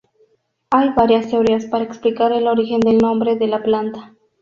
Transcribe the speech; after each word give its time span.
Hay 0.71 0.89
varias 0.93 1.29
teorías 1.29 1.65
para 1.67 1.83
explicar 1.83 2.31
el 2.33 2.47
origen 2.47 2.79
del 2.79 2.97
nombre 2.97 3.35
de 3.35 3.45
la 3.45 3.61
planta. 3.61 4.15